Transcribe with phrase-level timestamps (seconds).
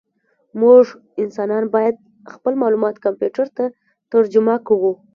[0.61, 0.83] موږ
[1.23, 1.95] انسانان باید
[2.33, 3.65] خپل معلومات کمپیوټر ته
[4.11, 4.91] ترجمه کړو.